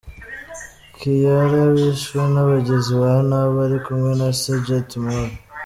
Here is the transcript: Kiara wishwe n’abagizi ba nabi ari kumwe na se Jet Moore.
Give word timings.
Kiara 0.95 1.61
wishwe 1.73 2.19
n’abagizi 2.33 2.93
ba 3.01 3.13
nabi 3.29 3.57
ari 3.65 3.77
kumwe 3.85 4.11
na 4.19 4.29
se 4.39 4.53
Jet 4.65 4.89
Moore. 5.03 5.35